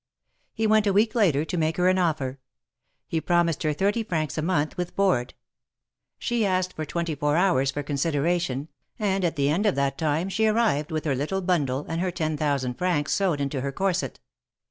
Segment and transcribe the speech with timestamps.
[0.55, 2.39] He went a week later to make her an offer;
[3.05, 5.35] he promised her thirty francs a month with board.
[6.17, 10.47] She asked twenty four hours for consideration, and at the end of that time she
[10.47, 14.17] arrived with her little bundle and her ten thousand francs sewed into her corset.